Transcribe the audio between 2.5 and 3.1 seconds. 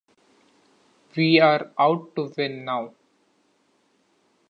now!